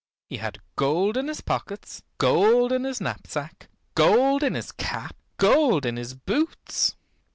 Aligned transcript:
He 0.27 0.37
had 0.37 0.57
gold 0.75 1.15
in 1.15 1.27
his 1.27 1.41
pockets, 1.41 2.01
gold 2.17 2.71
in 2.71 2.85
his 2.85 2.99
knapsack, 3.01 3.67
gold 3.93 4.41
in 4.41 4.55
his 4.55 4.71
cap, 4.71 5.15
gold 5.37 5.85
in 5.85 5.95
his 5.95 6.15
boots. 6.15 6.95